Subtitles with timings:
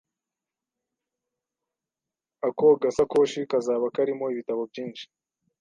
[2.47, 5.05] Ako gasakoshi kazaba karimo ibitabo byinshi?